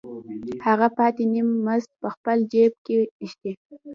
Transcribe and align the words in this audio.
هغه 0.65 0.87
پاتې 0.97 1.23
نیم 1.33 1.47
مزد 1.65 1.91
په 2.01 2.07
خپل 2.15 2.37
جېب 2.51 2.73
کې 2.85 2.97
ږدي 3.29 3.51